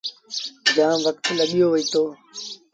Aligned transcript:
جآم 0.75 0.97
وکت 1.05 1.23
لڳيو 1.39 1.67
وهيٚتو۔ 1.71 2.03